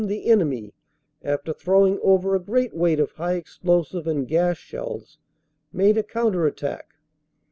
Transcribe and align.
the 0.07 0.25
enemy, 0.31 0.73
after 1.23 1.53
throwing 1.53 1.99
over 2.01 2.33
a 2.33 2.39
great 2.39 2.73
weight 2.73 2.99
of 2.99 3.11
high 3.11 3.33
explosive 3.35 4.07
and 4.07 4.27
gas 4.27 4.57
shells, 4.57 5.19
made 5.71 5.95
a 5.95 6.01
counter 6.01 6.47
attack. 6.47 6.95